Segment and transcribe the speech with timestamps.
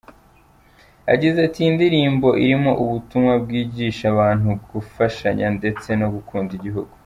[1.09, 6.93] Yagize ati: "Iyi ndirimbo irimo ubutumwa bwigisha abantu gufashanya ndetse no gukunda igihugu.